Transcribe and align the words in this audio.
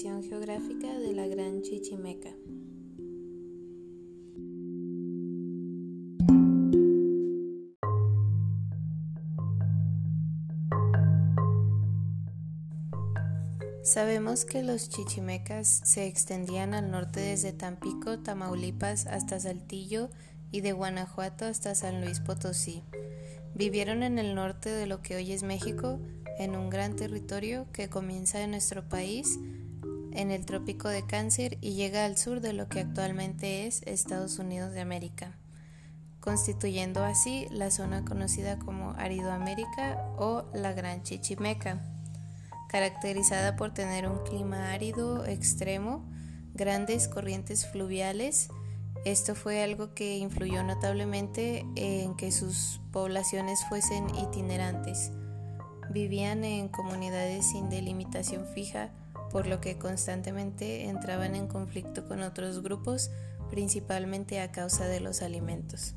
Geográfica 0.00 0.96
de 0.96 1.12
la 1.12 1.26
Gran 1.26 1.60
Chichimeca. 1.62 2.30
Sabemos 13.82 14.44
que 14.44 14.62
los 14.62 14.88
chichimecas 14.88 15.80
se 15.82 16.06
extendían 16.06 16.74
al 16.74 16.92
norte 16.92 17.18
desde 17.18 17.52
Tampico, 17.52 18.20
Tamaulipas 18.20 19.06
hasta 19.06 19.40
Saltillo 19.40 20.10
y 20.52 20.60
de 20.60 20.70
Guanajuato 20.70 21.44
hasta 21.44 21.74
San 21.74 22.02
Luis 22.04 22.20
Potosí. 22.20 22.84
Vivieron 23.56 24.04
en 24.04 24.20
el 24.20 24.36
norte 24.36 24.70
de 24.70 24.86
lo 24.86 25.02
que 25.02 25.16
hoy 25.16 25.32
es 25.32 25.42
México, 25.42 25.98
en 26.38 26.54
un 26.54 26.70
gran 26.70 26.94
territorio 26.94 27.66
que 27.72 27.88
comienza 27.88 28.40
en 28.40 28.52
nuestro 28.52 28.88
país, 28.88 29.40
en 30.12 30.30
el 30.30 30.44
trópico 30.44 30.88
de 30.88 31.06
Cáncer 31.06 31.58
y 31.60 31.74
llega 31.74 32.04
al 32.04 32.16
sur 32.18 32.40
de 32.40 32.52
lo 32.52 32.68
que 32.68 32.80
actualmente 32.80 33.66
es 33.66 33.82
Estados 33.82 34.38
Unidos 34.38 34.72
de 34.72 34.80
América, 34.80 35.36
constituyendo 36.20 37.04
así 37.04 37.46
la 37.50 37.70
zona 37.70 38.04
conocida 38.04 38.58
como 38.58 38.92
Aridoamérica 38.92 40.02
o 40.18 40.44
la 40.54 40.72
Gran 40.72 41.02
Chichimeca 41.02 41.80
caracterizada 42.68 43.56
por 43.56 43.74
tener 43.74 44.06
un 44.06 44.18
clima 44.24 44.70
árido 44.72 45.26
extremo, 45.26 46.04
grandes 46.54 47.08
corrientes 47.08 47.66
fluviales. 47.66 48.50
Esto 49.04 49.34
fue 49.34 49.62
algo 49.62 49.94
que 49.94 50.18
influyó 50.18 50.62
notablemente 50.62 51.66
en 51.74 52.14
que 52.16 52.30
sus 52.30 52.80
poblaciones 52.92 53.64
fuesen 53.68 54.06
itinerantes. 54.16 55.10
Vivían 55.90 56.44
en 56.44 56.68
comunidades 56.68 57.46
sin 57.46 57.70
delimitación 57.70 58.46
fija, 58.54 58.90
por 59.30 59.46
lo 59.46 59.60
que 59.60 59.78
constantemente 59.78 60.84
entraban 60.84 61.34
en 61.34 61.46
conflicto 61.46 62.06
con 62.06 62.22
otros 62.22 62.62
grupos, 62.62 63.10
principalmente 63.50 64.40
a 64.40 64.52
causa 64.52 64.86
de 64.86 65.00
los 65.00 65.22
alimentos. 65.22 65.94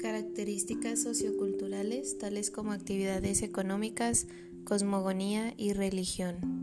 Características 0.00 1.02
socioculturales 1.02 2.18
tales 2.18 2.50
como 2.50 2.72
actividades 2.72 3.42
económicas, 3.42 4.26
cosmogonía 4.64 5.54
y 5.56 5.72
religión. 5.72 6.59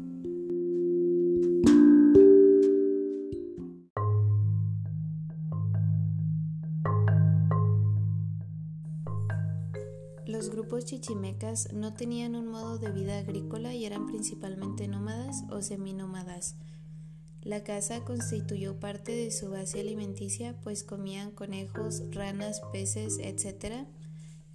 Grupos 10.68 10.84
chichimecas 10.84 11.72
no 11.72 11.94
tenían 11.94 12.36
un 12.36 12.48
modo 12.48 12.78
de 12.78 12.92
vida 12.92 13.20
agrícola 13.20 13.74
y 13.74 13.86
eran 13.86 14.06
principalmente 14.06 14.90
nómadas 14.90 15.46
o 15.50 15.62
seminómadas. 15.62 16.58
La 17.42 17.64
caza 17.64 18.04
constituyó 18.04 18.78
parte 18.78 19.14
de 19.14 19.32
su 19.32 19.50
base 19.50 19.80
alimenticia, 19.80 20.60
pues 20.64 20.84
comían 20.84 21.32
conejos, 21.32 22.04
ranas, 22.12 22.62
peces, 22.74 23.18
etc. 23.20 23.88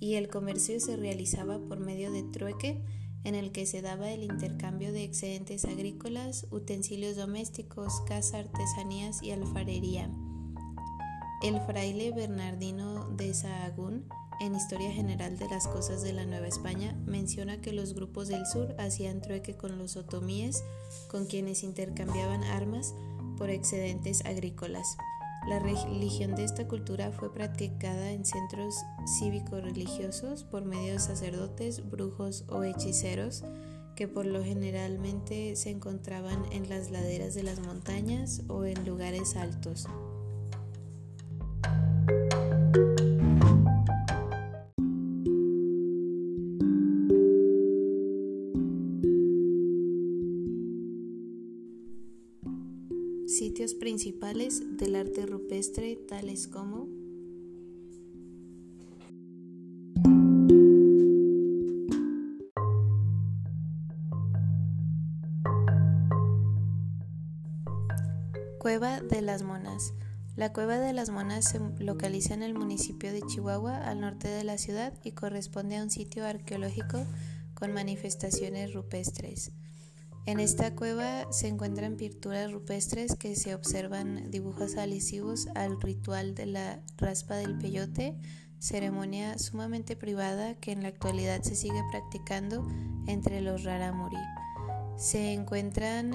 Y 0.00 0.16
el 0.16 0.28
comercio 0.28 0.80
se 0.80 0.98
realizaba 0.98 1.58
por 1.60 1.80
medio 1.80 2.12
de 2.12 2.24
trueque, 2.24 2.84
en 3.24 3.34
el 3.34 3.50
que 3.50 3.64
se 3.64 3.80
daba 3.80 4.10
el 4.10 4.24
intercambio 4.24 4.92
de 4.92 5.04
excedentes 5.04 5.64
agrícolas, 5.64 6.46
utensilios 6.50 7.16
domésticos, 7.16 8.02
caza, 8.06 8.40
artesanías 8.40 9.22
y 9.22 9.30
alfarería. 9.30 10.10
El 11.42 11.58
fraile 11.62 12.12
Bernardino 12.12 13.08
de 13.08 13.32
Sahagún 13.32 14.04
en 14.42 14.56
Historia 14.56 14.90
General 14.90 15.38
de 15.38 15.48
las 15.48 15.68
Cosas 15.68 16.02
de 16.02 16.12
la 16.12 16.26
Nueva 16.26 16.48
España, 16.48 16.98
menciona 17.06 17.60
que 17.60 17.72
los 17.72 17.94
grupos 17.94 18.26
del 18.26 18.44
sur 18.44 18.74
hacían 18.76 19.20
trueque 19.20 19.56
con 19.56 19.78
los 19.78 19.96
otomíes, 19.96 20.64
con 21.08 21.26
quienes 21.26 21.62
intercambiaban 21.62 22.42
armas 22.44 22.92
por 23.38 23.50
excedentes 23.50 24.24
agrícolas. 24.24 24.96
La 25.48 25.60
religión 25.60 26.34
de 26.34 26.44
esta 26.44 26.66
cultura 26.66 27.12
fue 27.12 27.32
practicada 27.32 28.10
en 28.10 28.24
centros 28.24 28.74
cívico-religiosos 29.18 30.42
por 30.44 30.64
medio 30.64 30.94
de 30.94 30.98
sacerdotes, 30.98 31.88
brujos 31.88 32.44
o 32.48 32.64
hechiceros 32.64 33.44
que 33.94 34.08
por 34.08 34.26
lo 34.26 34.42
generalmente 34.42 35.54
se 35.54 35.70
encontraban 35.70 36.44
en 36.50 36.68
las 36.68 36.90
laderas 36.90 37.34
de 37.34 37.42
las 37.42 37.60
montañas 37.60 38.42
o 38.48 38.64
en 38.64 38.86
lugares 38.86 39.36
altos. 39.36 39.86
Sitios 53.32 53.72
principales 53.72 54.62
del 54.76 54.94
arte 54.94 55.24
rupestre 55.24 55.96
tales 56.06 56.48
como 56.48 56.86
Cueva 68.58 69.00
de 69.00 69.22
las 69.22 69.42
Monas. 69.42 69.94
La 70.36 70.52
Cueva 70.52 70.78
de 70.78 70.92
las 70.92 71.08
Monas 71.08 71.46
se 71.46 71.58
localiza 71.78 72.34
en 72.34 72.42
el 72.42 72.52
municipio 72.52 73.14
de 73.14 73.22
Chihuahua, 73.22 73.78
al 73.78 74.02
norte 74.02 74.28
de 74.28 74.44
la 74.44 74.58
ciudad, 74.58 74.92
y 75.04 75.12
corresponde 75.12 75.78
a 75.78 75.82
un 75.82 75.90
sitio 75.90 76.26
arqueológico 76.26 77.06
con 77.54 77.72
manifestaciones 77.72 78.74
rupestres. 78.74 79.52
En 80.24 80.38
esta 80.38 80.76
cueva 80.76 81.26
se 81.32 81.48
encuentran 81.48 81.96
pinturas 81.96 82.52
rupestres 82.52 83.16
que 83.16 83.34
se 83.34 83.56
observan 83.56 84.30
dibujos 84.30 84.76
alusivos 84.76 85.48
al 85.56 85.80
ritual 85.80 86.36
de 86.36 86.46
la 86.46 86.80
raspa 86.96 87.34
del 87.34 87.58
peyote, 87.58 88.14
ceremonia 88.60 89.36
sumamente 89.38 89.96
privada 89.96 90.54
que 90.54 90.70
en 90.70 90.82
la 90.82 90.88
actualidad 90.88 91.42
se 91.42 91.56
sigue 91.56 91.82
practicando 91.90 92.64
entre 93.08 93.40
los 93.40 93.64
raramuri. 93.64 94.16
Se 94.96 95.32
encuentran 95.32 96.14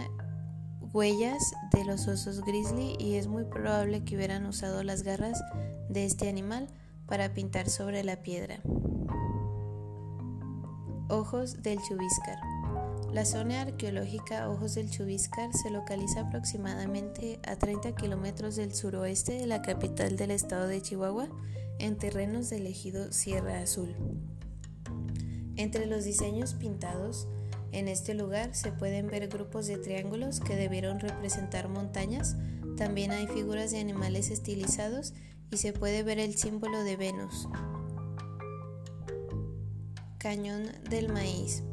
huellas 0.94 1.54
de 1.74 1.84
los 1.84 2.08
osos 2.08 2.42
grizzly 2.46 2.96
y 3.00 3.16
es 3.16 3.28
muy 3.28 3.44
probable 3.44 4.06
que 4.06 4.16
hubieran 4.16 4.46
usado 4.46 4.84
las 4.84 5.04
garras 5.04 5.44
de 5.90 6.06
este 6.06 6.30
animal 6.30 6.70
para 7.08 7.34
pintar 7.34 7.70
sobre 7.70 8.06
la 8.06 8.22
piedra. 8.22 8.62
Ojos 11.10 11.62
del 11.62 11.78
chubiscar. 11.82 12.57
La 13.12 13.26
zona 13.26 13.62
arqueológica 13.62 14.50
Ojos 14.50 14.76
del 14.76 14.92
Chubiscar 14.92 15.54
se 15.54 15.70
localiza 15.70 16.22
aproximadamente 16.22 17.40
a 17.48 17.56
30 17.56 17.96
kilómetros 17.96 18.58
del 18.58 18.76
suroeste 18.76 19.34
de 19.34 19.48
la 19.48 19.62
capital 19.62 20.18
del 20.18 20.32
estado 20.32 20.68
de 20.68 20.82
Chihuahua, 20.82 21.30
en 21.80 21.98
terrenos 21.98 22.50
del 22.50 22.68
ejido 22.68 23.12
Sierra 23.14 23.60
Azul. 23.60 23.96
Entre 25.56 25.86
los 25.86 26.04
diseños 26.04 26.54
pintados 26.54 27.28
en 27.72 27.88
este 27.88 28.14
lugar 28.14 28.54
se 28.54 28.72
pueden 28.72 29.08
ver 29.08 29.28
grupos 29.30 29.68
de 29.68 29.78
triángulos 29.78 30.40
que 30.40 30.56
debieron 30.56 31.00
representar 31.00 31.70
montañas, 31.70 32.36
también 32.76 33.12
hay 33.12 33.28
figuras 33.28 33.72
de 33.72 33.80
animales 33.80 34.30
estilizados 34.30 35.14
y 35.50 35.58
se 35.58 35.74
puede 35.74 36.04
ver 36.04 36.20
el 36.20 36.36
símbolo 36.36 36.84
de 36.84 36.98
Venus. 36.98 37.48
Cañón 40.20 40.72
del 40.90 41.12
Maíz. 41.12 41.64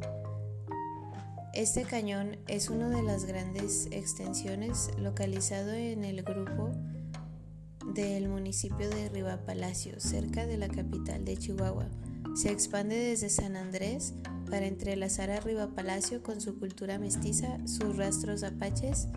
Este 1.55 1.83
cañón 1.83 2.35
es 2.49 2.69
una 2.69 2.89
de 2.89 3.01
las 3.01 3.23
grandes 3.23 3.87
extensiones 3.91 4.89
localizado 4.99 5.71
en 5.71 6.03
el 6.03 6.21
grupo 6.21 6.69
del 7.93 8.27
municipio 8.27 8.89
de 8.89 9.07
Riva 9.07 9.37
Palacio, 9.45 10.01
cerca 10.01 10.45
de 10.45 10.57
la 10.57 10.67
capital 10.67 11.23
de 11.23 11.37
Chihuahua. 11.37 11.87
Se 12.35 12.51
expande 12.51 12.97
desde 12.97 13.29
San 13.29 13.55
Andrés 13.55 14.13
para 14.49 14.67
entrelazar 14.67 15.31
a 15.31 15.39
Riva 15.39 15.69
Palacio 15.73 16.21
con 16.21 16.41
su 16.41 16.59
cultura 16.59 16.99
mestiza, 16.99 17.65
sus 17.65 17.95
rastros 17.95 18.43
apaches 18.43 19.07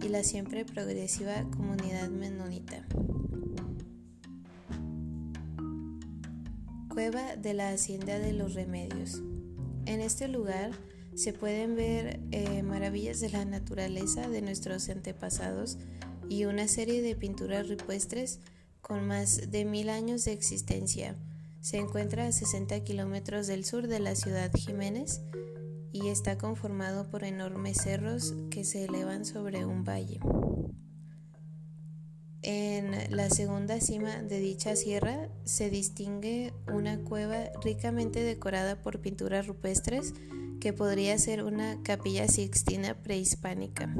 y 0.00 0.08
la 0.08 0.22
siempre 0.22 0.64
progresiva 0.64 1.50
comunidad 1.50 2.10
menonita. 2.10 2.86
Cueva 6.88 7.34
de 7.34 7.54
la 7.54 7.70
Hacienda 7.70 8.20
de 8.20 8.34
los 8.34 8.54
Remedios. 8.54 9.20
En 9.84 10.00
este 10.00 10.28
lugar, 10.28 10.70
se 11.18 11.32
pueden 11.32 11.74
ver 11.74 12.20
eh, 12.30 12.62
maravillas 12.62 13.18
de 13.18 13.28
la 13.30 13.44
naturaleza 13.44 14.28
de 14.28 14.40
nuestros 14.40 14.88
antepasados 14.88 15.76
y 16.28 16.44
una 16.44 16.68
serie 16.68 17.02
de 17.02 17.16
pinturas 17.16 17.68
rupestres 17.68 18.38
con 18.80 19.04
más 19.08 19.50
de 19.50 19.64
mil 19.64 19.90
años 19.90 20.24
de 20.24 20.32
existencia. 20.32 21.16
Se 21.60 21.78
encuentra 21.78 22.28
a 22.28 22.32
60 22.32 22.84
kilómetros 22.84 23.48
del 23.48 23.64
sur 23.64 23.88
de 23.88 23.98
la 23.98 24.14
ciudad 24.14 24.52
Jiménez 24.54 25.20
y 25.92 26.06
está 26.06 26.38
conformado 26.38 27.10
por 27.10 27.24
enormes 27.24 27.78
cerros 27.78 28.34
que 28.52 28.64
se 28.64 28.84
elevan 28.84 29.24
sobre 29.24 29.66
un 29.66 29.82
valle. 29.82 30.20
En 32.50 33.14
la 33.14 33.28
segunda 33.28 33.78
cima 33.78 34.22
de 34.22 34.40
dicha 34.40 34.74
sierra 34.74 35.28
se 35.44 35.68
distingue 35.68 36.54
una 36.72 36.98
cueva 36.98 37.50
ricamente 37.62 38.22
decorada 38.22 38.80
por 38.80 39.02
pinturas 39.02 39.46
rupestres 39.46 40.14
que 40.58 40.72
podría 40.72 41.18
ser 41.18 41.44
una 41.44 41.82
capilla 41.82 42.26
sixtina 42.26 42.94
prehispánica. 43.02 43.94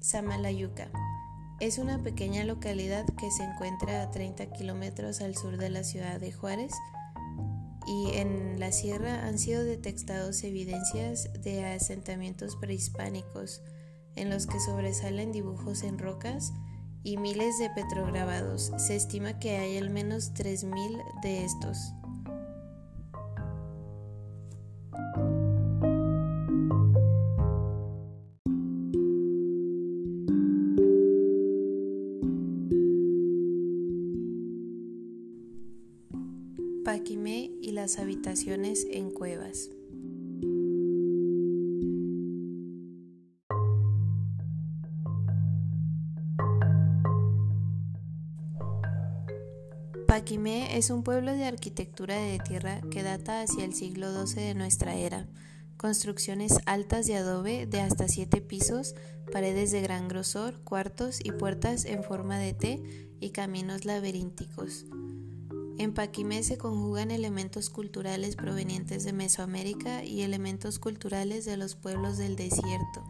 Samalayuca 0.00 0.90
es 1.58 1.78
una 1.78 2.02
pequeña 2.02 2.44
localidad 2.44 3.06
que 3.06 3.30
se 3.30 3.44
encuentra 3.44 4.02
a 4.02 4.10
30 4.10 4.52
kilómetros 4.52 5.22
al 5.22 5.34
sur 5.36 5.56
de 5.56 5.70
la 5.70 5.84
ciudad 5.84 6.20
de 6.20 6.32
Juárez 6.32 6.74
y 7.86 8.10
en 8.18 8.60
la 8.60 8.72
sierra 8.72 9.26
han 9.26 9.38
sido 9.38 9.64
detectados 9.64 10.44
evidencias 10.44 11.30
de 11.42 11.64
asentamientos 11.64 12.56
prehispánicos 12.56 13.62
en 14.20 14.28
los 14.28 14.46
que 14.46 14.60
sobresalen 14.60 15.32
dibujos 15.32 15.82
en 15.82 15.98
rocas 15.98 16.52
y 17.02 17.16
miles 17.16 17.58
de 17.58 17.70
petrograbados. 17.70 18.70
Se 18.76 18.94
estima 18.94 19.38
que 19.38 19.56
hay 19.56 19.78
al 19.78 19.88
menos 19.88 20.34
3.000 20.34 21.20
de 21.22 21.44
estos. 21.44 21.94
Paquimé 36.84 37.52
y 37.62 37.72
las 37.72 37.98
habitaciones 37.98 38.86
en 38.90 39.10
cuevas. 39.10 39.70
Paquimé 50.30 50.76
es 50.78 50.90
un 50.90 51.02
pueblo 51.02 51.32
de 51.32 51.44
arquitectura 51.44 52.14
de 52.14 52.38
tierra 52.38 52.80
que 52.92 53.02
data 53.02 53.42
hacia 53.42 53.64
el 53.64 53.74
siglo 53.74 54.24
XII 54.24 54.40
de 54.40 54.54
nuestra 54.54 54.94
era. 54.94 55.26
Construcciones 55.76 56.60
altas 56.66 57.08
de 57.08 57.16
adobe 57.16 57.66
de 57.66 57.80
hasta 57.80 58.06
siete 58.06 58.40
pisos, 58.40 58.94
paredes 59.32 59.72
de 59.72 59.80
gran 59.80 60.06
grosor, 60.06 60.60
cuartos 60.62 61.18
y 61.20 61.32
puertas 61.32 61.84
en 61.84 62.04
forma 62.04 62.38
de 62.38 62.54
T 62.54 63.16
y 63.18 63.30
caminos 63.30 63.84
laberínticos. 63.84 64.86
En 65.78 65.94
Paquimé 65.94 66.44
se 66.44 66.58
conjugan 66.58 67.10
elementos 67.10 67.68
culturales 67.68 68.36
provenientes 68.36 69.02
de 69.02 69.12
Mesoamérica 69.12 70.04
y 70.04 70.22
elementos 70.22 70.78
culturales 70.78 71.44
de 71.44 71.56
los 71.56 71.74
pueblos 71.74 72.18
del 72.18 72.36
desierto. 72.36 73.02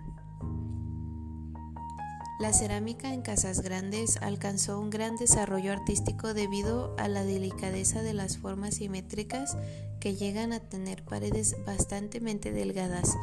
La 2.41 2.55
cerámica 2.55 3.13
en 3.13 3.21
Casas 3.21 3.61
Grandes 3.61 4.17
alcanzó 4.23 4.81
un 4.81 4.89
gran 4.89 5.17
desarrollo 5.17 5.73
artístico 5.73 6.33
debido 6.33 6.97
a 6.97 7.07
la 7.07 7.23
delicadeza 7.23 8.01
de 8.01 8.15
las 8.15 8.39
formas 8.39 8.77
simétricas 8.77 9.59
que 10.01 10.17
llegan 10.17 10.55
a 10.55 10.61
tener 10.61 11.05
paredes 11.05 11.55
bastante 11.67 12.19
delgadas. 12.19 13.15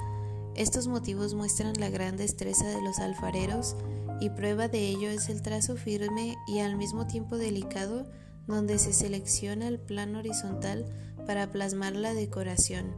Estos 0.53 0.87
motivos 0.87 1.33
muestran 1.33 1.73
la 1.79 1.89
gran 1.89 2.15
destreza 2.15 2.67
de 2.67 2.79
los 2.83 2.99
alfareros 2.99 3.75
y 4.21 4.29
prueba 4.29 4.67
de 4.67 4.87
ello 4.87 5.09
es 5.09 5.29
el 5.29 5.41
trazo 5.41 5.77
firme 5.77 6.37
y 6.47 6.59
al 6.59 6.75
mismo 6.75 7.07
tiempo 7.07 7.37
delicado 7.37 8.05
donde 8.45 8.77
se 8.77 8.93
selecciona 8.93 9.67
el 9.67 9.79
plano 9.79 10.19
horizontal 10.19 10.85
para 11.25 11.51
plasmar 11.51 11.95
la 11.95 12.13
decoración. 12.13 12.95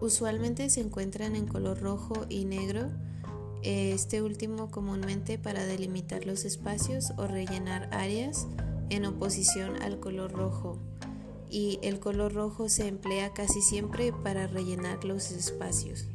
Usualmente 0.00 0.70
se 0.70 0.80
encuentran 0.80 1.36
en 1.36 1.46
color 1.46 1.80
rojo 1.80 2.24
y 2.30 2.46
negro, 2.46 2.88
este 3.62 4.22
último 4.22 4.70
comúnmente 4.70 5.38
para 5.38 5.64
delimitar 5.66 6.26
los 6.26 6.44
espacios 6.44 7.12
o 7.16 7.26
rellenar 7.26 7.88
áreas 7.92 8.46
en 8.90 9.06
oposición 9.06 9.80
al 9.82 10.00
color 10.00 10.32
rojo 10.32 10.78
y 11.50 11.78
el 11.82 11.98
color 11.98 12.32
rojo 12.32 12.68
se 12.68 12.86
emplea 12.86 13.32
casi 13.32 13.60
siempre 13.60 14.12
para 14.12 14.46
rellenar 14.46 15.04
los 15.04 15.32
espacios. 15.32 16.09